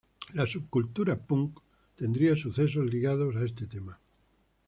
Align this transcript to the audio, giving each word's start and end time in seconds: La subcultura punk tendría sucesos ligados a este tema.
La 0.33 0.47
subcultura 0.47 1.15
punk 1.15 1.59
tendría 1.95 2.35
sucesos 2.35 2.87
ligados 2.91 3.35
a 3.35 3.45
este 3.45 3.67
tema. 3.67 4.01